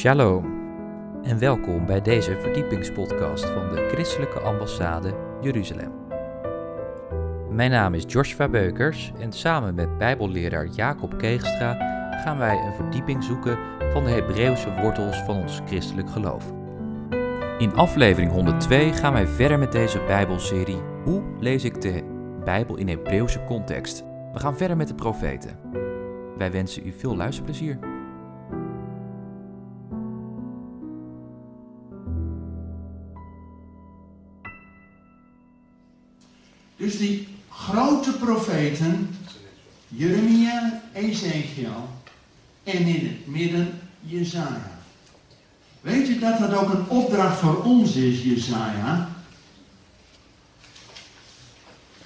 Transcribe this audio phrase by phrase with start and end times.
[0.00, 0.44] Shalom
[1.22, 5.92] en welkom bij deze verdiepingspodcast van de Christelijke Ambassade Jeruzalem.
[7.50, 11.74] Mijn naam is Joshua Beukers en samen met Bijbelleraar Jacob Keegstra
[12.24, 13.58] gaan wij een verdieping zoeken
[13.92, 16.52] van de Hebreeuwse wortels van ons christelijk geloof.
[17.58, 22.02] In aflevering 102 gaan wij verder met deze Bijbelserie Hoe lees ik de
[22.44, 24.04] Bijbel in Hebreeuwse context?
[24.32, 25.58] We gaan verder met de profeten.
[26.36, 27.89] Wij wensen u veel luisterplezier.
[42.64, 44.78] En in het midden Jezaja.
[45.80, 49.08] Weet je dat dat ook een opdracht voor ons is, Jezaja?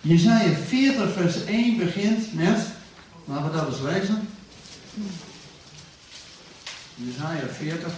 [0.00, 2.58] Jezaja 40 vers 1 begint met,
[3.24, 4.28] laten we dat eens lezen.
[6.94, 7.92] Jezaja 40.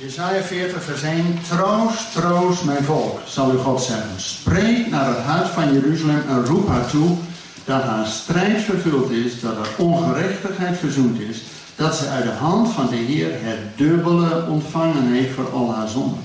[0.00, 1.38] Jesaja 40 vers 1.
[1.48, 4.20] Troost, troost mijn volk, zal u God zeggen.
[4.20, 7.16] Spreek naar het huis van Jeruzalem en roep haar toe
[7.64, 11.42] dat haar strijd vervuld is, dat haar ongerechtigheid verzoend is,
[11.76, 15.88] dat ze uit de hand van de Heer het dubbele ontvangen heeft voor al haar
[15.88, 16.24] zonden.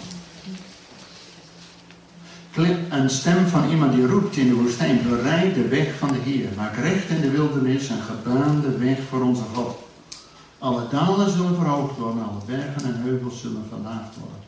[2.52, 6.31] Klip een stem van iemand die roept in de woestijn, bereid de weg van de
[6.31, 9.77] Heer, maak recht in de wildernis en gebaande weg voor onze God.
[10.64, 14.39] Alle dalen zullen verhoogd worden, alle bergen en heuvels zullen verlaagd worden.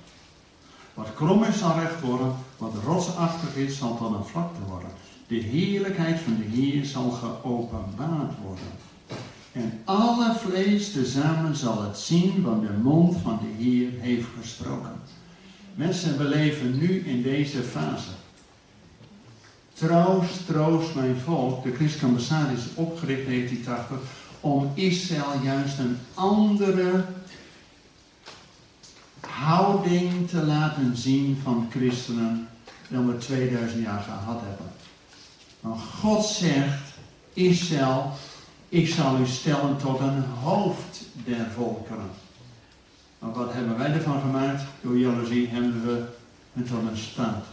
[0.93, 4.89] Wat krom is zal recht worden, wat rotsachtig is zal tot een vlakte worden.
[5.27, 8.71] De heerlijkheid van de Heer zal geopenbaard worden.
[9.51, 15.01] En alle vlees tezamen zal het zien, want de mond van de Heer heeft gesproken.
[15.73, 18.11] Mensen, we leven nu in deze fase.
[19.73, 21.63] Troost, troost mijn volk.
[21.63, 27.05] De Christelijke is opgericht in 1980 om Israël juist een andere
[29.19, 32.47] houding te laten zien van christenen
[32.87, 34.71] dan we 2000 jaar gehad hebben.
[35.59, 36.81] Maar God zegt,
[37.33, 38.11] Israël,
[38.69, 42.09] ik zal u stellen tot een hoofd der volkeren.
[43.19, 44.63] Maar wat hebben wij ervan gemaakt?
[44.81, 46.05] Door jaloezie hebben we
[46.53, 47.45] het tot een staat,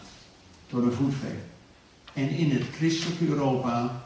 [0.66, 1.40] tot een voetveeg.
[2.12, 4.04] En in het christelijke Europa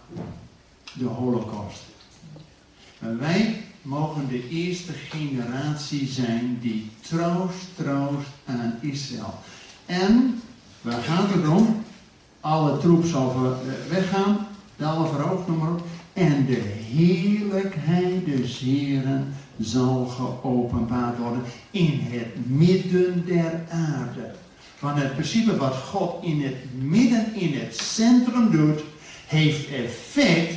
[0.93, 1.95] de holocaust.
[2.99, 9.35] Wij mogen de eerste generatie zijn die troost, troost aan Israël.
[9.87, 10.43] En,
[10.81, 11.85] waar gaat het om?
[12.41, 13.57] Alle troep zal
[13.89, 14.47] weggaan,
[14.77, 15.87] de verhoogd, noem maar op.
[16.13, 16.63] En de
[16.95, 24.35] heerlijkheid des Heren zal geopenbaard worden in het midden der aarde.
[24.77, 28.81] Van het principe wat God in het midden, in het centrum doet,
[29.27, 30.55] heeft effect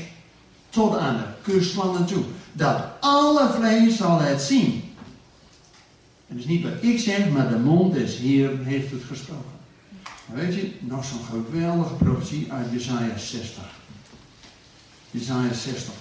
[0.70, 2.24] tot aan de kustlanden toe.
[2.54, 4.84] Dat alle vlees zal het zien.
[6.28, 9.58] En dus niet wat ik zeg, maar de mond des Heeren heeft het gesproken.
[10.34, 13.64] Weet je, nog zo'n geweldige profetie uit Jesaja 60.
[15.12, 15.94] Jesaja 60.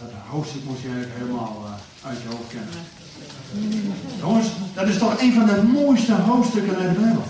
[0.00, 2.68] Dat hoofdstuk moet je eigenlijk helemaal uh, uit je hoofd kennen.
[4.18, 7.24] Jongens, dat is toch een van de mooiste hoofdstukken uit de Bijbel.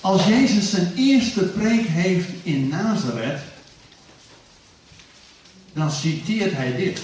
[0.00, 3.40] Als Jezus zijn eerste preek heeft in Nazareth,
[5.78, 7.02] dan citeert hij dit.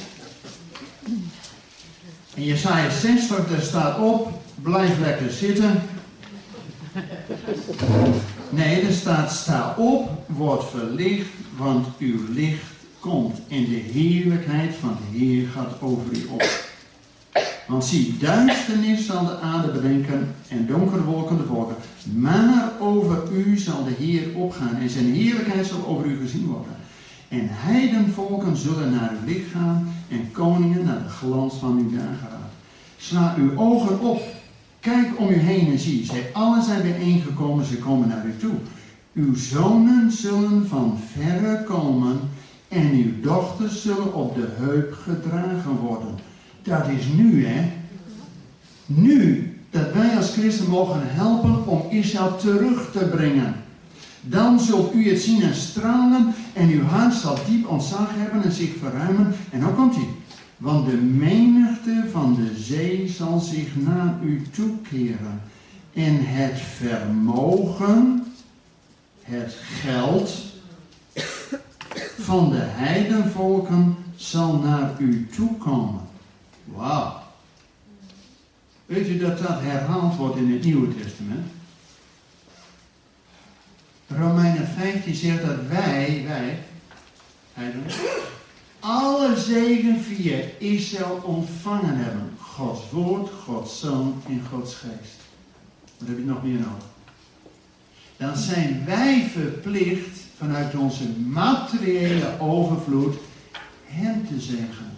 [2.35, 5.83] In Jesaja 60, daar staat op, blijf lekker zitten.
[8.51, 12.63] Nee, er staat, sta op, word verlicht, want uw licht
[13.01, 13.39] komt.
[13.49, 16.73] En de heerlijkheid van de Heer gaat over u op.
[17.67, 21.77] Want zie, duisternis zal de aarde bedenken en donkere wolken de volken.
[22.15, 26.77] Maar over u zal de Heer opgaan en zijn heerlijkheid zal over u gezien worden.
[27.35, 32.53] En heidenvolken zullen naar uw licht gaan en koningen naar de glans van uw dageraad.
[32.97, 34.23] Sla uw ogen op,
[34.81, 38.55] kijk om u heen en zie, zij allen zijn bijeengekomen, ze komen naar u toe.
[39.13, 42.21] Uw zonen zullen van verre komen
[42.69, 46.15] en uw dochters zullen op de heup gedragen worden.
[46.63, 47.73] Dat is nu, hè?
[48.87, 53.64] Nu dat wij als christen mogen helpen om Israël terug te brengen.
[54.27, 58.53] Dan zult u het zien en stralen en uw hart zal diep ontzag hebben en
[58.53, 59.35] zich verruimen.
[59.51, 60.09] En dan komt hij.
[60.57, 65.41] Want de menigte van de zee zal zich naar u toekeren.
[65.93, 68.25] En het vermogen,
[69.23, 70.31] het geld
[72.19, 76.01] van de heidenvolken zal naar u toekomen.
[76.65, 77.23] Wauw.
[78.87, 81.47] Weet u dat dat herhaald wordt in het Nieuwe Testament?
[84.19, 86.59] Romeinen 15 zegt dat wij, wij,
[87.53, 87.87] heidenen,
[88.81, 92.33] alle zegen via Israël ontvangen hebben.
[92.39, 95.17] Gods woord, Gods zoon en Gods geest.
[95.99, 96.87] Wat heb je nog meer nodig?
[98.17, 103.17] Dan zijn wij verplicht vanuit onze materiële overvloed
[103.85, 104.93] hem te zeggen.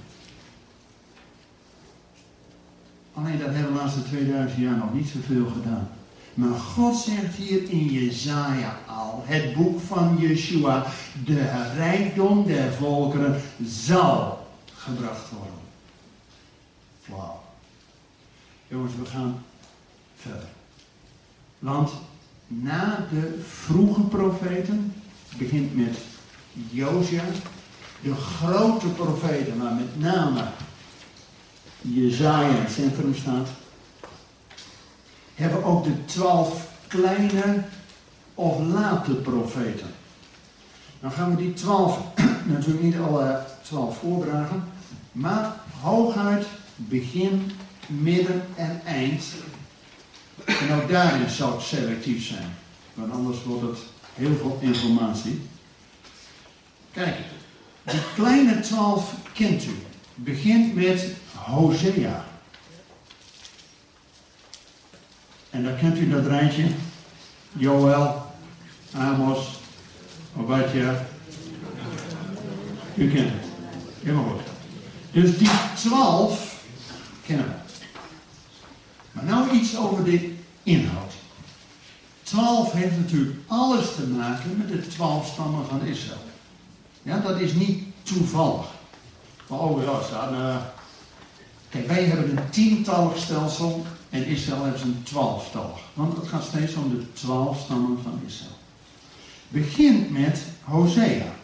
[3.13, 5.89] Alleen dat hebben we de laatste 2000 jaar nog niet zoveel gedaan.
[6.37, 10.87] Maar God zegt hier in Jezaja al, het boek van Yeshua,
[11.25, 15.61] de rijkdom der volkeren zal gebracht worden.
[17.07, 17.43] Wauw.
[18.69, 19.43] Jongens, we gaan
[20.17, 20.49] verder.
[21.59, 21.91] Want
[22.47, 24.95] na de vroege profeten,
[25.39, 25.97] begint met
[26.53, 27.25] Josia,
[28.03, 30.45] de grote profeten, maar met name
[31.81, 33.49] Jezaja in het centrum staat,
[35.37, 37.63] hebben ook de twaalf kleine
[38.35, 39.87] of late profeten.
[41.01, 41.99] Dan gaan we die twaalf
[42.47, 44.65] natuurlijk niet alle twaalf voordragen,
[45.13, 46.47] maar hooguit
[46.77, 47.51] begin,
[47.87, 49.25] midden en eind.
[50.45, 52.55] En ook daarin zal het selectief zijn,
[52.95, 53.79] want anders wordt het
[54.15, 55.41] heel veel informatie.
[56.93, 57.17] Kijk,
[57.85, 59.77] die kleine twaalf kent u.
[60.15, 62.25] Begint met Hosea.
[65.57, 66.67] En dan kent u dat rijtje.
[67.53, 68.23] Joel,
[68.95, 69.49] Amos,
[70.37, 71.07] Obadja.
[72.95, 73.51] U kent het.
[74.03, 74.41] Helemaal goed.
[75.11, 76.65] Dus die twaalf
[77.27, 77.53] kennen we.
[79.13, 81.13] Maar nou iets over de inhoud.
[82.23, 86.21] Twaalf heeft natuurlijk alles te maken met de twaalf stammen van Israël.
[87.03, 88.67] Ja, dat is niet toevallig.
[89.49, 90.57] Maar oh ja, staat, uh,
[91.69, 95.79] kijk, wij hebben een tientallig stelsel en Israël heeft een twaalftallig.
[95.95, 98.57] Want het gaat steeds om de twaalf stammen van Israël.
[99.49, 101.35] Begint met Hosea.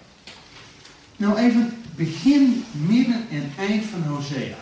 [1.17, 4.57] Nou even begin, midden en eind van Hosea.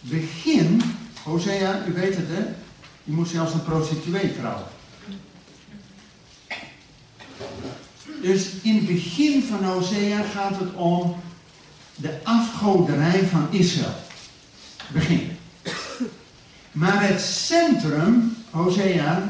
[0.00, 0.82] Begin,
[1.22, 2.42] Hosea, u weet het hè,
[3.04, 4.66] je moet zelfs een prostituee trouwen.
[8.22, 11.16] Dus in het begin van Hosea gaat het om
[11.94, 13.94] de afgoderij van Israël.
[14.92, 15.38] Begin.
[16.72, 19.28] Maar het centrum, Hosea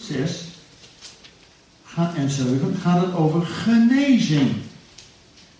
[0.00, 0.44] 6
[2.16, 4.56] en 7, gaat het over genezing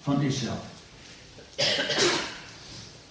[0.03, 0.65] van Israël.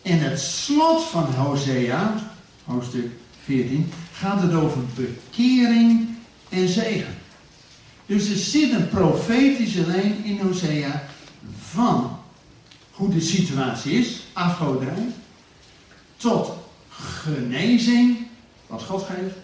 [0.01, 2.31] En het slot van Hosea,
[2.65, 3.11] hoofdstuk
[3.43, 6.07] 14, gaat het over bekering
[6.49, 7.17] en zegen.
[8.05, 11.03] Dus er zit een profetische lijn in Hosea
[11.61, 12.19] van
[12.91, 15.07] hoe de situatie is, afgoderij,
[16.17, 16.58] tot
[16.99, 18.17] genezing,
[18.67, 19.35] wat God geeft,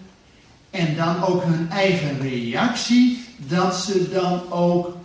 [0.69, 4.98] en dan ook hun eigen reactie, dat ze dan ook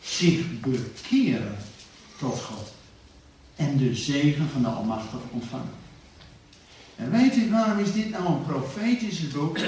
[0.00, 1.56] zich bekeren
[2.18, 2.72] tot God.
[3.56, 5.76] En de zegen van de Almachtige ontvangen.
[6.96, 9.58] En weet u waarom is dit nou een profetische boek?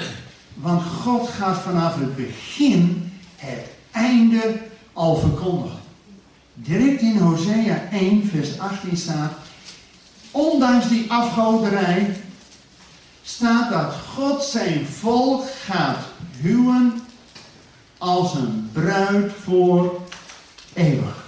[0.53, 4.59] Want God gaat vanaf het begin het einde
[4.93, 5.79] al verkondigen.
[6.53, 9.33] Direct in Hosea 1, vers 18 staat,
[10.31, 12.15] ondanks die afgoderij,
[13.35, 15.97] staat dat God zijn volk gaat
[16.41, 17.01] huwen
[17.97, 20.01] als een bruid voor
[20.73, 21.25] eeuwig.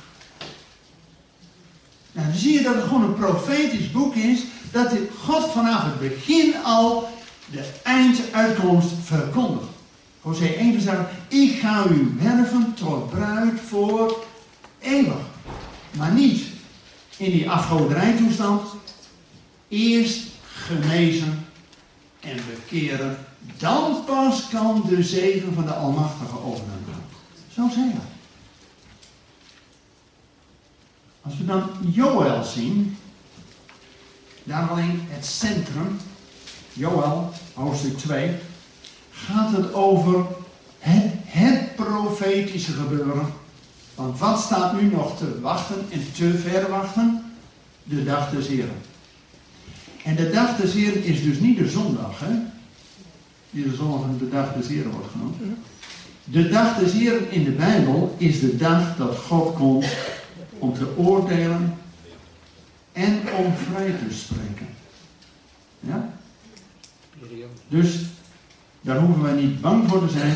[2.11, 4.91] Nou, dan zie je dat het gewoon een profetisch boek is, dat
[5.23, 7.09] God vanaf het begin al
[7.51, 9.67] de einduitkomst verkondigt.
[10.21, 14.25] Hosea 1 vers ik ga u werven tot bruid voor
[14.79, 15.21] eeuwig.
[15.97, 16.43] Maar niet
[17.17, 18.61] in die afgoderijtoestand.
[19.67, 21.45] Eerst genezen
[22.23, 23.17] en bekeren.
[23.57, 27.03] Dan pas kan de zegen van de Almachtige overnemen.
[27.53, 28.01] Zo zei hij.
[31.21, 32.97] Als we dan Joël zien,
[34.43, 35.99] daar alleen het centrum,
[36.73, 38.35] Joël, hoofdstuk 2,
[39.11, 40.25] gaat het over
[40.79, 43.33] het, het profetische gebeuren.
[43.95, 47.33] Want wat staat nu nog te wachten en te verwachten?
[47.83, 48.81] De dag des Heren.
[50.03, 52.35] En de dag des Heren is dus niet de zondag, hè?
[53.51, 55.35] Die de zondag de dag des Heren wordt genoemd.
[56.23, 59.85] De dag des Heren in de Bijbel is de dag dat God komt
[60.59, 61.77] om te oordelen
[62.91, 64.67] en om vrij te spreken.
[65.79, 66.13] Ja?
[67.67, 67.99] Dus
[68.81, 70.35] daar hoeven wij niet bang voor te zijn.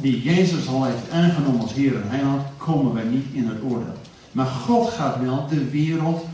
[0.00, 3.96] Die Jezus al heeft aangenomen als Heer en Heiland, komen wij niet in het oordeel.
[4.32, 6.26] Maar God gaat wel de wereld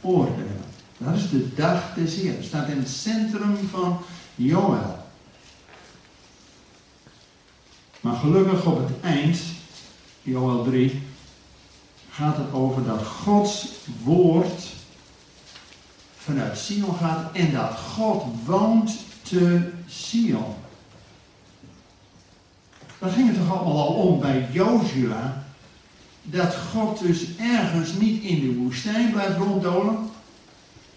[0.00, 0.55] oordelen.
[0.98, 2.34] Dat is de dag des Heer.
[2.40, 3.98] staat in het centrum van
[4.34, 5.04] Joël.
[8.00, 9.38] Maar gelukkig op het eind,
[10.22, 11.02] Joël 3,
[12.10, 13.68] gaat het over dat Gods
[14.02, 14.62] woord
[16.16, 20.54] vanuit Sion gaat en dat God woont te Sion.
[22.98, 25.44] Daar ging het toch allemaal al om bij Jozua.
[26.22, 30.10] Dat God dus ergens niet in de woestijn blijft ronddolen.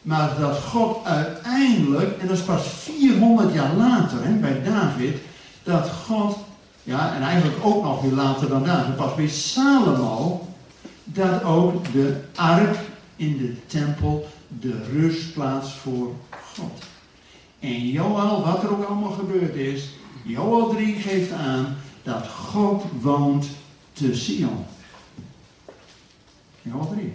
[0.02, 5.18] Maar dat God uiteindelijk, en dat is pas 400 jaar later hè, bij David,
[5.64, 6.38] dat God,
[6.84, 10.48] ja, en eigenlijk ook nog weer later dan David, pas bij Salomo,
[11.04, 12.78] dat ook de ark
[13.16, 16.16] in de tempel de rustplaats voor
[16.54, 16.84] God.
[17.60, 19.90] En Joel, wat er ook allemaal gebeurd is,
[20.24, 23.48] Joel 3 geeft aan dat God woont
[23.94, 24.66] te Sion.
[26.62, 27.14] Joel 3.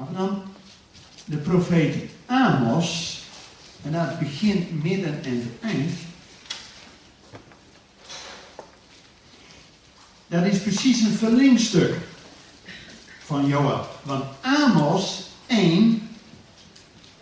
[0.00, 0.42] Maar dan
[1.24, 3.20] de profeet Amos,
[3.82, 5.92] en dat begint midden en eind.
[10.26, 11.94] Dat is precies een verlengstuk
[13.24, 13.86] van Joel.
[14.02, 16.08] Want Amos 1,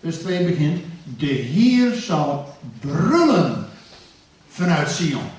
[0.00, 0.82] vers 2 begint,
[1.16, 3.68] de Heer zal brullen
[4.48, 5.30] vanuit Sion.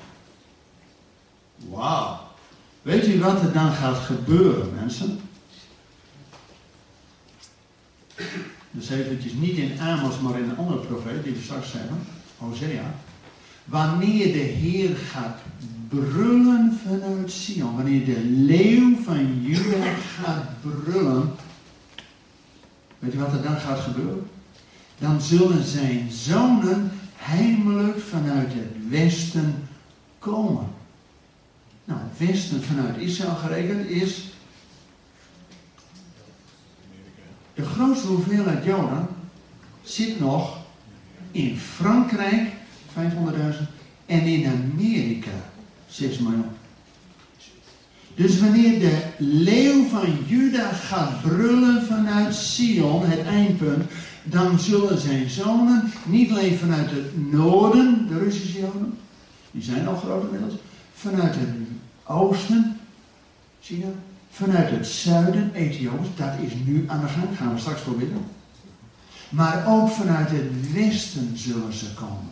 [1.56, 2.20] Wauw.
[2.82, 5.20] Weet u wat er dan gaat gebeuren, mensen?
[8.70, 11.98] Dus eventjes niet in Amos, maar in een andere profeet, die we straks zeggen,
[12.38, 12.94] Hosea.
[13.64, 15.38] Wanneer de Heer gaat
[15.88, 21.30] brullen vanuit Sion, wanneer de leeuw van Juda gaat brullen,
[22.98, 24.26] weet je wat er dan gaat gebeuren?
[24.98, 29.68] Dan zullen zijn zonen heimelijk vanuit het westen
[30.18, 30.66] komen.
[31.84, 34.32] Nou, het westen vanuit Israël gerekend is
[37.60, 39.06] de grootste hoeveelheid Joden
[39.82, 40.58] zit nog
[41.30, 42.48] in Frankrijk
[42.88, 43.00] 500.000
[44.06, 45.30] en in Amerika
[45.88, 46.44] 6 miljoen.
[48.14, 53.84] Dus wanneer de leeuw van Juda gaat brullen vanuit Sion, het eindpunt,
[54.24, 58.98] dan zullen zijn zonen niet alleen vanuit het noorden, de Russische Joden,
[59.50, 60.54] die zijn al groot inmiddels,
[60.94, 61.48] vanuit het
[62.04, 62.78] oosten,
[63.60, 63.88] China,
[64.30, 68.24] vanuit het zuiden, Ethiopië, dat is nu aan de gang, gaan we straks proberen.
[69.28, 72.28] Maar ook vanuit het westen zullen ze komen.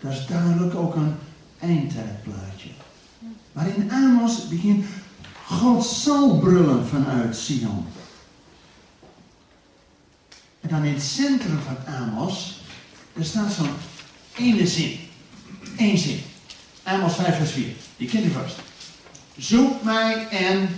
[0.00, 1.14] Dat is duidelijk ook een
[1.58, 2.68] eindtijdplaatje.
[3.52, 4.84] Maar in Amos begint
[5.44, 7.86] God zal brullen vanuit Sion.
[10.60, 12.60] En dan in het centrum van Amos,
[13.12, 13.70] er staat zo'n
[14.36, 14.98] ene zin.
[15.76, 16.20] Eén zin.
[16.82, 17.66] Amos 5 vers 4.
[17.96, 18.56] Die kent u vast.
[19.36, 20.68] Zoek mij en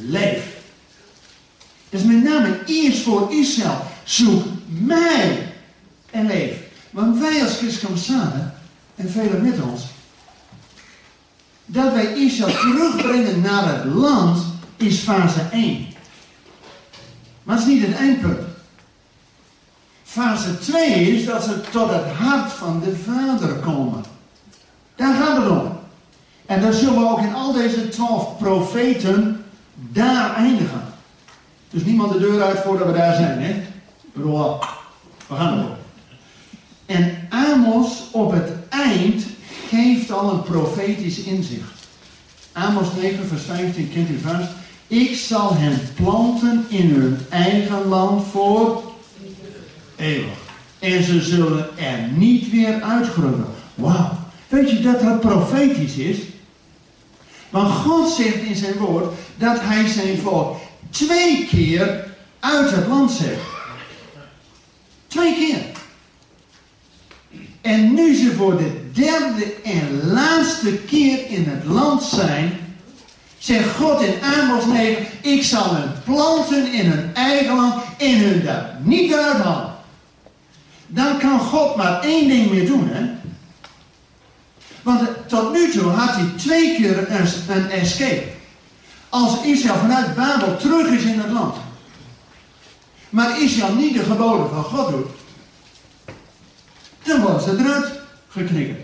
[0.00, 0.60] leef.
[1.88, 3.80] Is met name eerst voor Israël.
[4.04, 5.52] Zoek mij
[6.10, 6.56] en leef.
[6.90, 8.54] Want wij als christen
[8.94, 9.82] en velen met ons,
[11.66, 14.38] dat wij Israël terugbrengen naar het land,
[14.76, 15.86] is fase 1.
[17.42, 18.40] Maar het is niet het eindpunt.
[20.04, 24.04] Fase 2 is dat ze tot het hart van de Vader komen.
[24.96, 25.78] Daar gaat het om.
[26.46, 29.41] En dan zullen we ook in al deze twaalf profeten
[29.90, 30.82] daar eindigen.
[31.70, 33.62] Dus niemand de deur uit voordat we daar zijn, hè?
[34.12, 35.76] We gaan ervoor.
[36.86, 39.24] En Amos op het eind
[39.68, 41.70] geeft al een profetisch inzicht.
[42.52, 44.48] Amos 9, vers 15 kent u vast.
[44.86, 48.82] Ik zal hen planten in hun eigen land voor
[49.96, 50.40] eeuwig.
[50.78, 53.46] En ze zullen er niet weer uitgroeien.
[53.74, 54.10] Wauw.
[54.48, 56.16] Weet je dat dat profetisch is?
[57.50, 60.56] Want God zegt in zijn woord dat hij zijn volk
[60.90, 62.04] twee keer
[62.40, 63.38] uit het land zet.
[65.06, 65.58] Twee keer.
[67.60, 72.52] En nu ze voor de derde en laatste keer in het land zijn,
[73.38, 78.44] zegt God in Amos 9, ik zal hen planten in hun eigen land en hun
[78.44, 79.74] daar niet uithalen.
[80.86, 83.10] Dan kan God maar één ding meer doen, hè.
[84.82, 88.31] Want tot nu toe had hij twee keer een, een escape.
[89.12, 91.56] Als Israël vanuit Babel terug is in het land.
[93.10, 95.06] Maar Israël niet de geboden van God doet.
[97.02, 98.80] Dan worden ze eruit geknikkerd.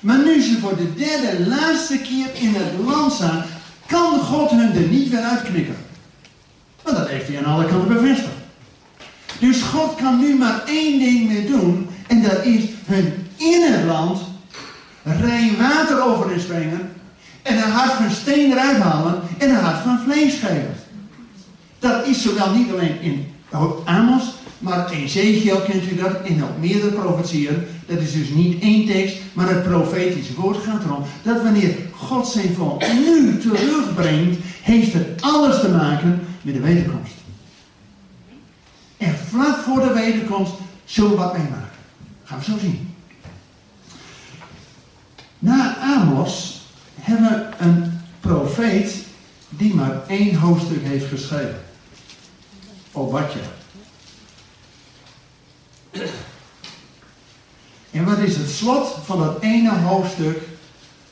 [0.00, 3.44] Maar nu ze voor de derde laatste keer in het land staan,
[3.86, 5.76] kan God hun er niet weer uitknikken.
[6.82, 8.34] Want dat heeft hij aan alle kanten bevestigd.
[9.38, 11.88] Dus God kan nu maar één ding meer doen.
[12.06, 14.20] En dat is hun in het land
[15.02, 16.92] rein water over springen.
[17.44, 20.74] En een hart van steen eruit halen en een hart van vlees geven.
[21.78, 23.26] Dat is zowel niet alleen in
[23.84, 24.22] Amos,
[24.58, 27.66] maar Ezekiel kent u dat, en ook meerdere profetieën.
[27.86, 32.28] Dat is dus niet één tekst, maar het profetische woord gaat erom dat wanneer God
[32.28, 37.14] zijn volk nu terugbrengt, heeft het alles te maken met de wederkomst.
[38.96, 40.52] En vlak voor de wederkomst
[40.84, 41.68] zullen we wat meemaken.
[42.24, 42.94] Gaan we zo zien.
[45.38, 46.53] Na Amos
[47.04, 49.04] hebben een profeet
[49.48, 51.60] die maar één hoofdstuk heeft geschreven.
[52.92, 53.40] Obadja.
[57.90, 60.38] En wat is het slot van dat ene hoofdstuk?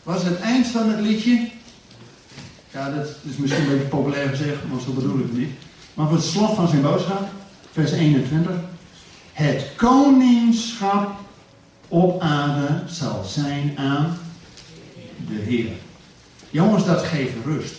[0.02, 1.50] Was het eind van het liedje?
[2.70, 5.52] Ja, dat is misschien een beetje populair gezegd, maar zo bedoel ik het niet.
[5.94, 7.28] Maar voor het slot van zijn boodschap,
[7.72, 8.52] vers 21.
[9.32, 11.10] Het koningschap
[11.88, 14.18] op aarde zal zijn aan
[15.36, 15.72] de Heer.
[16.50, 17.74] Jongens, dat geeft rust.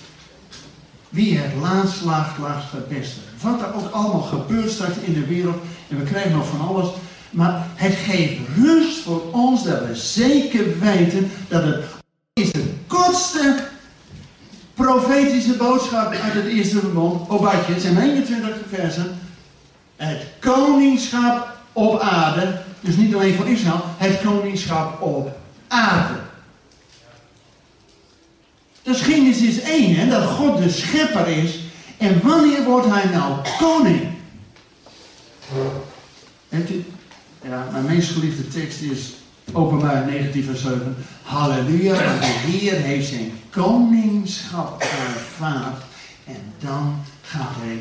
[1.10, 3.20] Wie het laatst laagt, laagt het beste.
[3.42, 5.58] Wat er ook allemaal gebeurt straks in de wereld,
[5.90, 6.88] en we krijgen nog van alles,
[7.30, 11.84] maar het geeft rust voor ons dat we zeker weten dat het
[12.34, 13.64] is de kortste
[14.74, 17.30] profetische boodschap uit het eerste verbond.
[17.30, 19.20] Obadje, zijn 21 versen.
[19.96, 26.23] Het koningschap op aarde, dus niet alleen voor Israël, het koningschap op aarde.
[28.84, 31.60] Dus Genesis 1, hè, dat God de schepper is.
[31.98, 34.02] En wanneer wordt hij nou koning?
[37.42, 39.14] Ja, mijn meest geliefde tekst is
[39.54, 40.96] openbaar 19 vers 7.
[41.24, 45.84] Halleluja, de Heer heeft zijn koningschap aanvaard.
[46.26, 47.78] En dan gaat hij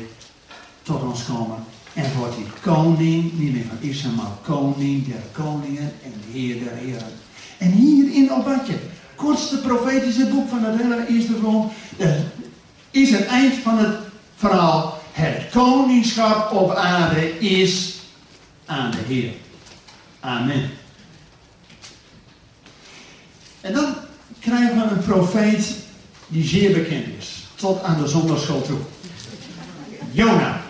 [0.81, 1.57] tot ons komen.
[1.93, 6.75] En wordt hij koning, niet meer van Israël, maar koning der koningen en heer der
[6.75, 7.11] heren.
[7.57, 8.75] En hier in Obadje,
[9.23, 11.71] kortste profetische boek van het hele eerste grond,
[12.91, 13.97] is het eind van het
[14.35, 15.01] verhaal.
[15.11, 17.95] Het koningschap op aarde is
[18.65, 19.31] aan de Heer.
[20.19, 20.69] Amen.
[23.61, 23.95] En dan
[24.39, 25.75] krijgen we een profeet
[26.27, 27.43] die zeer bekend is.
[27.55, 28.77] Tot aan de zondagschool toe.
[30.11, 30.61] Jona.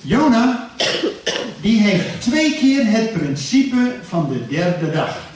[0.00, 0.70] Jona,
[1.60, 5.32] die heeft twee keer het principe van de derde dag.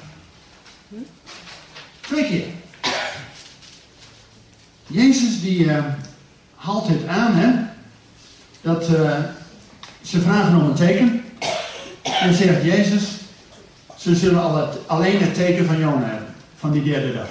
[2.08, 2.54] Twee.
[4.86, 5.84] Jezus die uh,
[6.54, 7.48] haalt het aan, hè.
[8.60, 9.18] Dat uh,
[10.02, 11.24] ze vragen om een teken.
[12.02, 13.02] En zegt Jezus,
[13.96, 16.34] ze zullen al het, alleen het teken van Jona hebben.
[16.58, 17.28] Van die derde dag.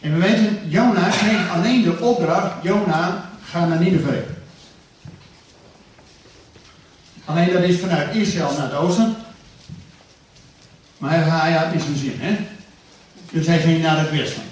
[0.00, 4.22] En we weten, Jona kreeg alleen de opdracht, Jona, ga naar Nineveh.
[7.24, 9.16] Alleen dat is vanuit Israël naar het oosten.
[11.06, 12.36] Maar hij had niet zijn zin, hè?
[13.30, 14.42] Dus hij ging naar het westen.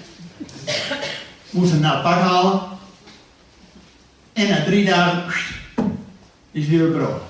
[1.49, 2.61] Moest hem naar het pak halen.
[4.33, 5.43] En na drie dagen
[6.51, 7.21] is weer brood.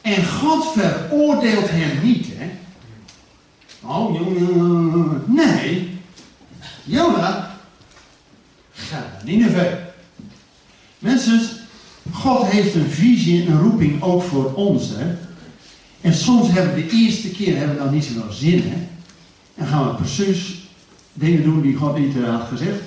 [0.00, 2.50] En God veroordeelt hem niet, hè?
[3.82, 5.24] Oh, jongen.
[5.26, 6.00] Nee.
[6.84, 7.56] Jona,
[8.72, 9.72] ga naar Nineveh.
[10.98, 11.40] Mensen,
[12.12, 15.25] God heeft een visie en een roeping ook voor ons, hè?
[16.06, 18.86] En soms hebben we de eerste keer hebben we dan niet zoveel zin, hè?
[19.54, 20.68] En gaan we precies
[21.12, 22.80] dingen doen die God niet uh, had gezegd.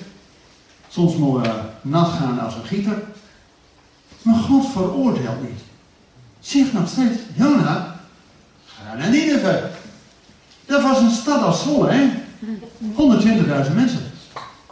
[0.88, 3.02] Soms moeten we nat gaan als een gieter.
[4.22, 5.60] Maar God veroordeelt niet.
[6.40, 8.00] Zeg nog steeds, Jona,
[8.66, 9.64] ga naar Nineveh.
[10.66, 12.08] Dat was een stad als Zwolle, hè?
[13.68, 14.02] 120.000 mensen.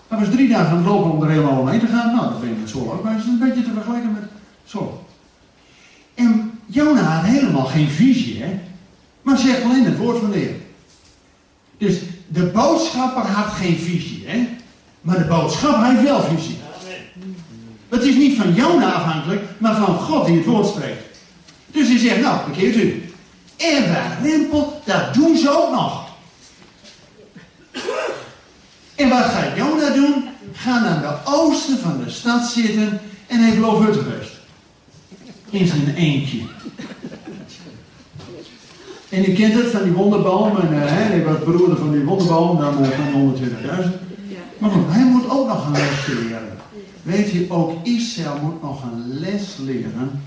[0.08, 2.14] Dat was drie dagen aan het lopen om er helemaal omheen te gaan.
[2.14, 3.02] Nou, dat ben je met Zwolle ook.
[3.02, 4.30] Maar het is een beetje te vergelijken met
[4.64, 4.92] Zwolle.
[6.14, 8.60] En Jona had helemaal geen visie, hè?
[9.22, 10.54] Maar zegt alleen het woord van de Heer.
[11.78, 14.48] Dus de boodschapper had geen visie, hè?
[15.00, 16.58] Maar de boodschapper heeft wel visie.
[17.88, 21.18] Het is niet van Jona afhankelijk, maar van God die het woord spreekt.
[21.66, 23.12] Dus hij zegt, nou, bekeert u.
[23.56, 26.06] En waar rimpel, dat doen ze ook nog.
[28.94, 30.28] En wat gaat Jona doen?
[30.52, 34.37] Ga naar de oosten van de stad zitten en heeft Loofhuttenfeest.
[35.50, 36.38] In zijn eentje.
[39.08, 40.56] En u kent het van die wonderboom.
[40.56, 44.06] En hij was broer van die wonderboom, dan uh, van 120.000.
[44.58, 46.56] Maar goed, hij moet ook nog een les leren.
[47.02, 50.22] Weet je, ook Israël moet nog een les leren.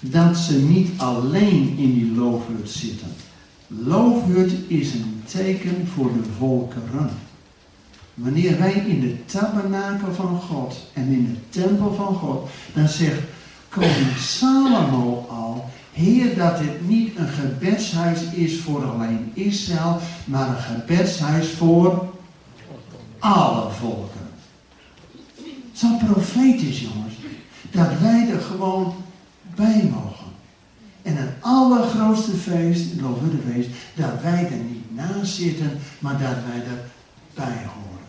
[0.00, 3.08] Dat ze niet alleen in die loofhut zitten.
[3.66, 7.10] Loofhut is een teken voor de volkeren.
[8.14, 13.20] Wanneer wij in de tabernakel van God en in de tempel van God, dan zegt
[13.72, 20.62] koning Salomo al, Heer, dat dit niet een gebedshuis is voor alleen Israël, maar een
[20.62, 22.12] gebedshuis voor
[23.18, 24.20] alle volken.
[25.72, 27.14] Zo profetisch, jongens,
[27.70, 28.94] dat wij er gewoon
[29.54, 30.30] bij mogen.
[31.02, 32.86] En het allergrootste feest,
[33.52, 38.06] feest, dat wij er niet naast zitten, maar dat wij erbij horen.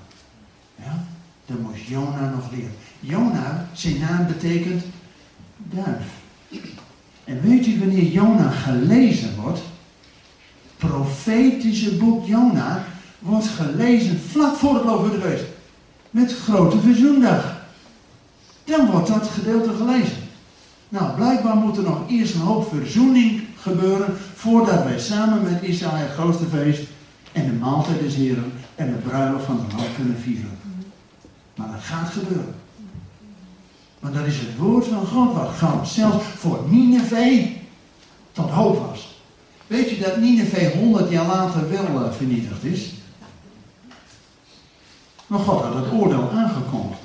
[0.75, 1.05] Ja?
[1.45, 2.75] Dat moest Jona nog leren.
[2.99, 4.83] Jona, zijn naam betekent
[5.73, 6.05] duif.
[7.23, 9.61] En weet u wanneer Jona gelezen wordt?
[10.77, 12.85] Profetische boek Jona
[13.19, 15.41] wordt gelezen vlak voor het Loofhuttenfeest.
[15.41, 15.51] feest.
[16.09, 17.61] Met grote verzoendag.
[18.63, 20.17] Dan wordt dat gedeelte gelezen.
[20.89, 25.95] Nou, blijkbaar moet er nog eerst een hoop verzoening gebeuren voordat wij samen met Israël
[25.95, 26.81] het grootste feest
[27.31, 30.57] en de maaltijd des Heren en de bruiloft van de Lam kunnen vieren.
[31.55, 32.55] Maar dat gaat gebeuren.
[34.03, 37.47] Want dat is het woord van God wat gewoon zelfs voor Nineveh
[38.31, 39.17] tot hoop was.
[39.67, 42.93] Weet je dat Nineveh 100 jaar later wel uh, vernietigd is?
[45.27, 46.99] Maar God had het oordeel aangekondigd.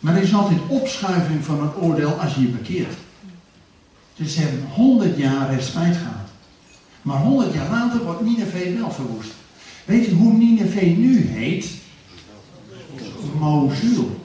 [0.00, 2.94] Maar er is altijd opschuiving van het oordeel als je je bekeert.
[4.16, 6.28] Dus ze hebben 100 jaar respijt gehad.
[7.02, 9.30] Maar 100 jaar later wordt Nineveh wel verwoest.
[9.84, 11.70] Weet je hoe Nineveh nu heet?
[13.38, 14.15] Mosul.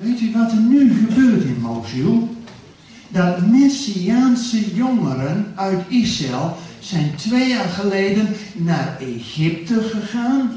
[0.00, 2.36] Weet u wat er nu gebeurt in Mosul?
[3.08, 10.50] Dat Messiaanse jongeren uit Israël zijn twee jaar geleden naar Egypte gegaan.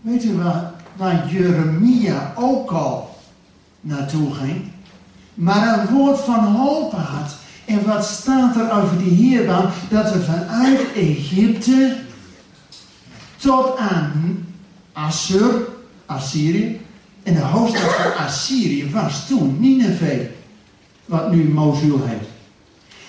[0.00, 3.18] Weet u waar, waar Jeremia ook al
[3.80, 4.62] naartoe ging?
[5.34, 7.36] Maar een woord van hoop had.
[7.64, 9.70] En wat staat er over die Heerbaan?
[9.90, 11.96] Dat er vanuit Egypte
[13.36, 14.46] tot aan
[14.92, 15.66] Assur,
[16.06, 16.80] Assyrië,
[17.24, 20.26] en de hoofdstad van Assyrië was toen Nineveh,
[21.04, 22.28] wat nu Mosul heet.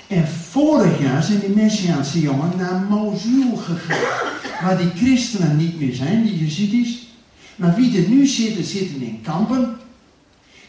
[0.07, 4.33] En vorig jaar zijn die Messiaanse jongen naar Mosul gegaan.
[4.61, 7.07] Waar die christenen niet meer zijn, die Jezidis.
[7.55, 9.77] Maar wie er nu zitten, zitten in kampen.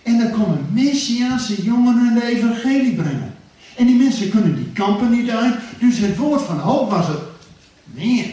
[0.02, 3.34] En dan komen Messiaanse jongeren de evangelie brengen.
[3.76, 5.54] En die mensen kunnen die kampen niet uit.
[5.78, 7.20] Dus het woord van hoop was het
[7.84, 8.26] meer.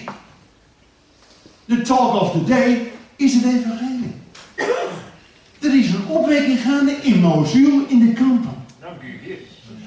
[1.65, 4.13] De talk of the day is het evangelie.
[5.63, 8.51] Er is een opwekking gaande in Mosul in de kampen.
[8.79, 9.37] Dank u,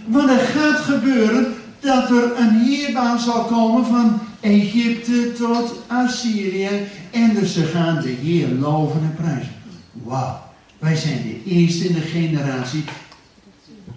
[0.07, 6.69] Want er gaat gebeuren dat er een heerbaan zal komen van Egypte tot Assyrië.
[7.11, 9.53] En dus ze gaan de Heer loven en prijzen.
[9.93, 10.41] Wauw,
[10.79, 12.85] wij zijn de eerste in de generatie.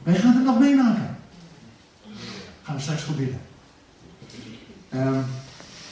[0.03, 1.17] Wij gaan het nog meemaken.
[2.63, 3.39] Gaan we straks proberen.
[4.93, 5.23] Um,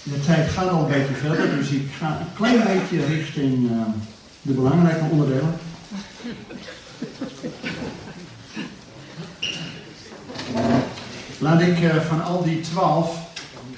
[0.04, 3.82] de tijd gaat al een beetje verder, dus ik ga een klein beetje richting uh,
[4.41, 5.54] de belangrijke onderdelen.
[11.38, 13.17] Laat ik uh, van al die twaalf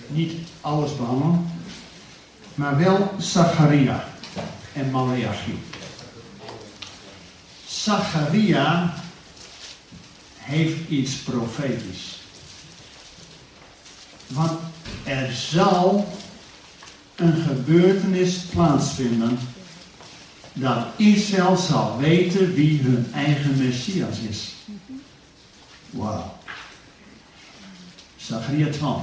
[0.08, 1.52] niet alles behandelen,
[2.56, 4.08] maar wel Zacharia
[4.74, 5.60] en Malachi.
[7.68, 8.94] Zacharia
[10.38, 12.20] heeft iets profetisch.
[14.28, 14.60] Want
[15.04, 16.14] er zal
[17.16, 19.40] een gebeurtenis plaatsvinden
[20.60, 24.54] dat Israël zal weten wie hun eigen Messias is.
[25.90, 26.38] Wauw.
[28.18, 29.02] Zacharia 12.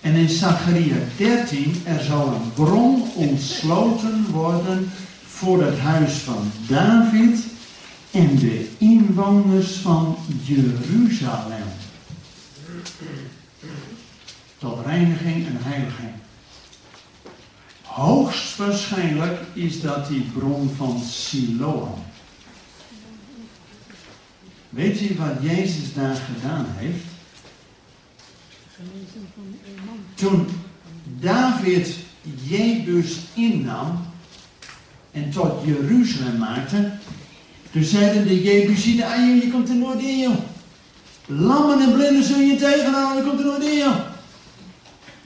[0.00, 4.90] En in Zacharia 13, er zal een bron ontsloten worden
[5.26, 7.38] voor het huis van David
[8.10, 11.68] en de inwoners van Jeruzalem.
[14.58, 16.12] Tot reiniging en heiliging.
[17.96, 21.94] Hoogstwaarschijnlijk is dat die bron van Siloam.
[24.68, 27.04] Weet u wat Jezus daar gedaan heeft?
[30.14, 30.46] Toen
[31.20, 31.96] David
[32.42, 34.06] Jebus innam
[35.10, 36.92] en tot Jeruzalem maakte,
[37.70, 40.36] toen zeiden de Jebusieten, ah je komt er nooit in joh.
[41.26, 44.14] Lammen en blinden zul je tegenhouden, je komt er nooit in joh.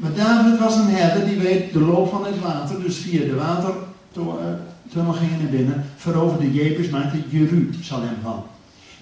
[0.00, 2.82] Maar David was een herder die weet de loop van het water.
[2.82, 5.84] Dus via de watertunnel gingen naar binnen.
[5.96, 8.42] Veroverde Jebus, maakte Jeruzalem van.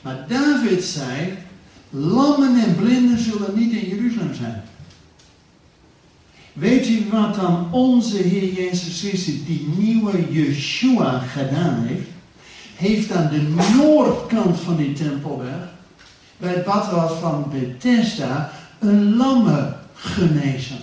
[0.03, 1.35] Maar David zei,
[1.91, 4.63] lammen en blinden zullen niet in Jeruzalem zijn.
[6.53, 12.09] Weet u wat dan onze Heer Jezus Christus, die nieuwe Yeshua, gedaan heeft?
[12.75, 15.69] Heeft aan de noordkant van die tempelberg,
[16.37, 20.79] bij het badwater van Bethesda, een lamme genezen.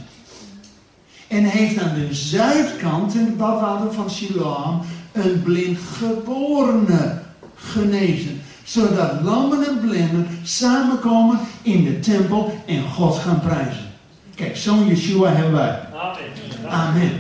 [1.36, 7.22] En heeft aan de zuidkant, in het badwater van Siloam, een blind geborene
[7.56, 8.42] genezen.
[8.64, 13.92] Zodat lammen en blinden samenkomen in de tempel en God gaan prijzen.
[14.36, 15.80] Kijk, zo'n Yeshua hebben wij.
[15.94, 16.72] Amen.
[16.72, 17.12] Amen.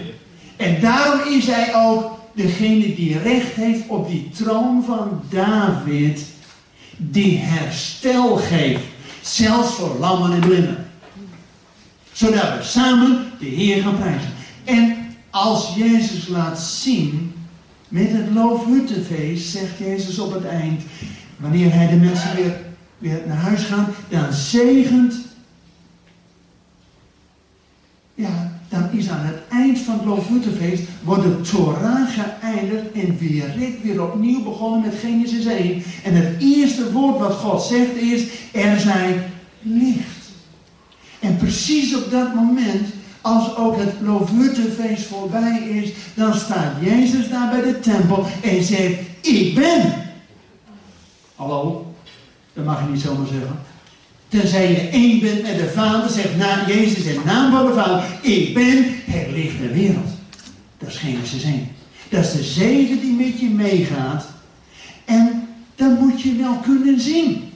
[0.56, 6.26] En daarom is hij ook degene die recht heeft op die troon van David,
[6.98, 8.84] die herstel geeft,
[9.22, 10.85] zelfs voor lammen en blinden.
[12.16, 14.30] Zodat we samen de Heer gaan prijzen.
[14.64, 14.96] En
[15.30, 17.34] als Jezus laat zien,
[17.88, 20.82] met het loofhuttenfeest, zegt Jezus op het eind,
[21.38, 22.62] wanneer hij de mensen weer,
[22.98, 25.14] weer naar huis gaat, dan zegent
[28.16, 33.80] ja, dan is aan het eind van het Loofhuttenfeest, wordt de Torah geëindigd en weer
[33.84, 35.84] weer opnieuw begonnen met Genesis 1.
[36.04, 39.24] En het eerste woord wat God zegt is, er zijn
[39.62, 40.15] licht.
[41.26, 42.88] En precies op dat moment,
[43.22, 49.00] als ook het Loofhuttenfeest voorbij is, dan staat Jezus daar bij de tempel en zegt,
[49.22, 49.94] ik ben.
[51.36, 51.94] Hallo?
[52.54, 53.60] Dat mag je niet zomaar zeggen.
[54.28, 58.04] Tenzij je één bent met de Vader, zegt na, Jezus in naam van de Vader,
[58.22, 60.10] ik ben het licht der wereld.
[60.78, 61.68] Dat is Genesis 1.
[62.10, 64.26] Dat is de zegen die met je meegaat.
[65.06, 67.50] En dat moet je wel kunnen zien.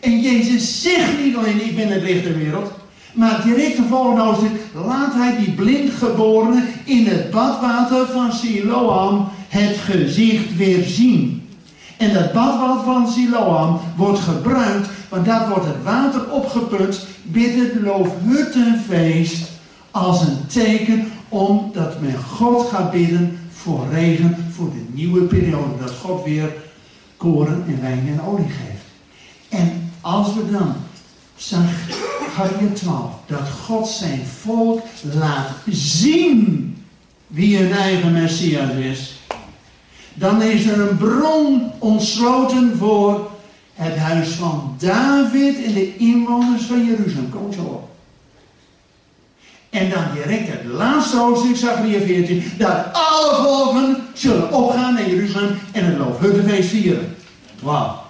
[0.00, 2.72] En Jezus zegt niet alleen, ik ben het licht der wereld.
[3.18, 4.50] Maar direct de volgende hoofdstuk
[4.86, 11.48] laat hij die blindgeborene in het badwater van Siloam het gezicht weer zien.
[11.96, 17.80] En dat badwater van Siloam wordt gebruikt want daar wordt het water opgeput binnen het
[17.82, 19.48] loofhuttenfeest
[19.90, 25.78] als een teken omdat men God gaat bidden voor regen, voor de nieuwe periode.
[25.80, 26.52] Dat God weer
[27.16, 28.84] koren en wijn en olie geeft.
[29.48, 30.74] En als we dan,
[32.38, 36.76] Zachariah 12, dat God zijn volk laat zien
[37.26, 39.20] wie hun eigen Messias is,
[40.14, 43.30] dan is er een bron ontsloten voor
[43.74, 47.30] het huis van David en de inwoners van Jeruzalem.
[47.30, 47.88] Kom zo op.
[49.70, 55.58] En dan direct het laatste hoofdstuk, Zachariah 14, dat alle volken zullen opgaan naar Jeruzalem
[55.72, 57.16] en het Loofhuttenfeest vieren.
[57.62, 58.02] Wauw.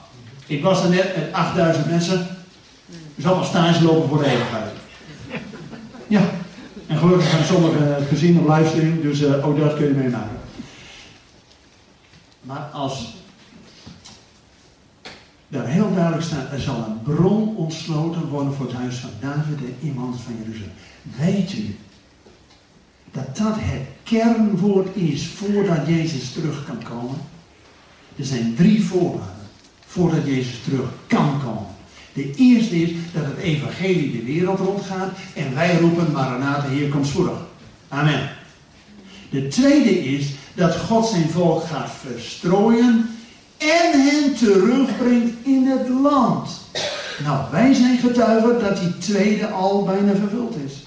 [0.47, 2.38] Ik was er net met 8000 mensen.
[3.18, 4.70] Dus allemaal stage lopen voor de eeuwigheid.
[6.07, 6.20] Ja.
[6.87, 10.40] En gelukkig zijn sommigen gezien op livestream, dus uh, ook dat kun je meenemen.
[12.40, 13.14] Maar als
[15.48, 19.59] daar heel duidelijk staat, er zal een bron ontsloten worden voor het huis van David
[19.59, 20.72] en iemand van Jeruzalem.
[21.02, 21.76] Weet u
[23.12, 27.16] dat dat het kernwoord is voordat Jezus terug kan komen?
[28.16, 29.46] Er zijn drie voorwaarden
[29.87, 31.76] voordat Jezus terug kan komen.
[32.18, 37.07] De eerste is dat het evangelie de wereld rondgaat en wij roepen Maranatha, hier komt
[37.07, 37.38] spoedig.
[37.88, 38.31] Amen.
[39.31, 43.11] De tweede is dat God zijn volk gaat verstrooien
[43.59, 46.50] en hen terugbrengt in het land.
[47.24, 50.87] Nou, wij zijn getuigen dat die tweede al bijna vervuld is.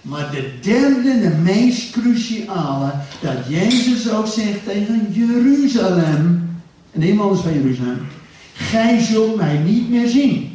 [0.00, 6.50] Maar de derde, de meest cruciale, dat Jezus ook zegt tegen Jeruzalem,
[6.92, 8.06] en de inwoners van Jeruzalem,
[8.54, 10.49] gij zult mij niet meer zien.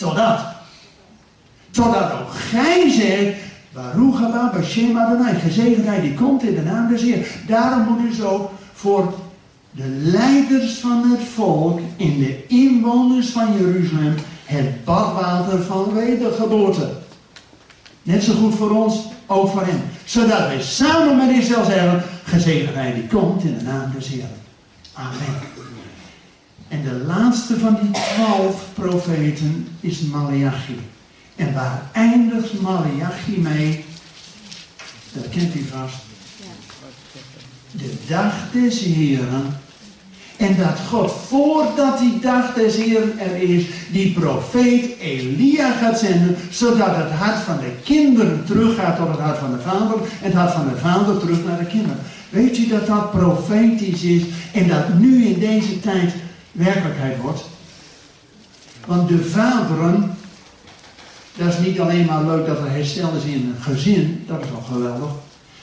[0.00, 0.40] Totdat.
[1.70, 3.36] Totdat ook gij zegt,
[3.72, 7.26] Baruch haba Bashem Adonai, gezegend hij die komt in de naam des Heer.
[7.46, 9.14] Daarom moet u zo voor
[9.70, 16.90] de leiders van het volk en de inwoners van Jeruzalem het badwater van wedergeboorte.
[18.02, 19.82] Net zo goed voor ons, ook voor hen.
[20.04, 24.30] Zodat wij samen met Israël zeggen, gezegend hij die komt in de naam des Heeren.
[24.92, 25.58] Amen.
[26.70, 30.78] En de laatste van die twaalf profeten is Malachi.
[31.36, 33.84] En waar eindigt Malachi mee?
[35.12, 36.08] Dat kent u vast
[37.70, 39.58] de dag des Heren.
[40.36, 46.36] En dat God, voordat die dag des Heren er is, die profeet Elia gaat zenden,
[46.50, 50.32] zodat het hart van de kinderen teruggaat tot het hart van de vader, en het
[50.32, 51.98] hart van de vader terug naar de kinderen.
[52.30, 56.12] Weet u dat dat profetisch is en dat nu in deze tijd
[56.52, 57.44] werkelijkheid wordt?
[58.86, 60.16] Want de vaderen,
[61.36, 64.50] dat is niet alleen maar leuk dat er herstel is in een gezin, dat is
[64.54, 65.10] al geweldig.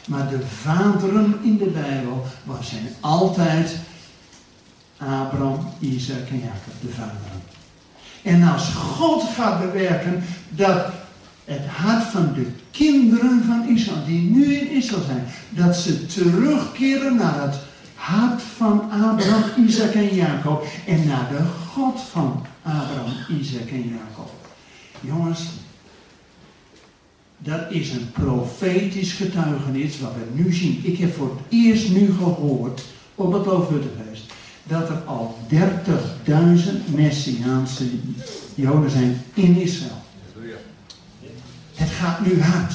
[0.08, 2.26] Maar de vaderen in de Bijbel
[2.62, 3.76] zijn altijd
[4.98, 7.42] Abraham, Isaac en Jacob, de vaderen.
[8.24, 10.86] En als God gaat bewerken dat
[11.46, 17.16] het hart van de kinderen van Israël, die nu in Israël zijn, dat ze terugkeren
[17.16, 17.56] naar het
[17.98, 24.32] hart van Abraham, Isaac en Jacob en naar de God van Abraham, Isaac en Jacob.
[25.02, 25.50] Jongens,
[27.38, 30.80] dat is een profetisch getuigenis wat we nu zien.
[30.84, 34.34] Ik heb voor het eerst nu gehoord op het Loofhuttenfeest
[34.64, 36.36] dat er al 30.000
[36.96, 37.86] Messiaanse
[38.56, 40.02] Joden zijn in Israël.
[41.74, 42.74] Het gaat nu hard.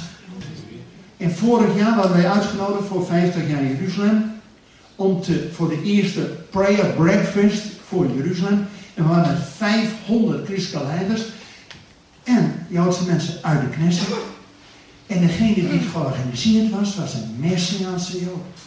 [1.16, 4.31] En vorig jaar waren wij uitgenodigd voor 50 jaar Jeruzalem.
[5.02, 8.66] Om te, voor de eerste prayer breakfast voor Jeruzalem.
[8.94, 11.22] En we waren met 500 christelijke leiders.
[12.24, 14.06] En Joodse mensen uit de Knesset.
[15.06, 18.58] En degene die het georganiseerd was, was een Messiaanse Jood.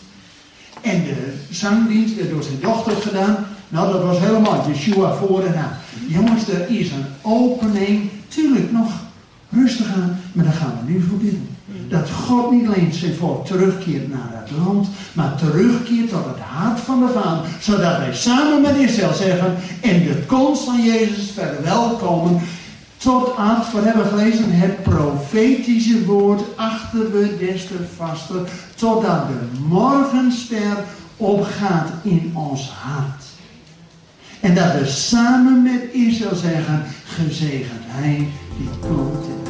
[0.82, 3.46] En de zangdienst werd door zijn dochter gedaan.
[3.70, 5.80] Nou, dat was helemaal Yeshua voor en na.
[6.08, 8.10] Jongens, er is een opening.
[8.28, 8.92] Tuurlijk nog
[9.56, 11.48] rustig aan, maar daar gaan we nu voor bidden.
[11.90, 16.80] Dat God niet alleen zijn volk terugkeert naar het land, maar terugkeert tot het hart
[16.80, 17.46] van de Vader.
[17.60, 22.42] Zodat wij samen met Israël zeggen, in de komst van Jezus verwelkomen.
[22.98, 24.52] Tot aan, wat hebben we gelezen?
[24.52, 28.50] Het profetische woord achter we des te vaster.
[28.76, 30.78] Totdat de morgenster
[31.18, 33.24] opgaat in ons hart.
[34.40, 39.45] En dat we samen met Israël zeggen, gezegend hij die komt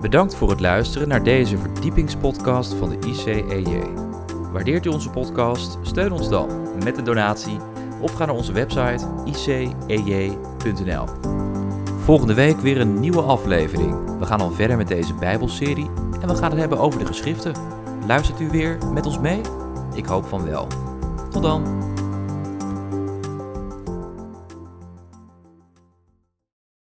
[0.00, 3.82] Bedankt voor het luisteren naar deze verdiepingspodcast van de ICEJ.
[4.52, 5.78] Waardeert u onze podcast?
[5.82, 6.48] Steun ons dan
[6.84, 7.58] met een donatie
[8.00, 9.06] of ga naar onze website
[9.86, 11.04] icej.nl.
[11.98, 14.18] Volgende week weer een nieuwe aflevering.
[14.18, 17.54] We gaan dan verder met deze Bijbelserie en we gaan het hebben over de geschriften.
[18.06, 19.40] Luistert u weer met ons mee?
[19.94, 20.66] Ik hoop van wel.
[21.30, 21.89] Tot dan.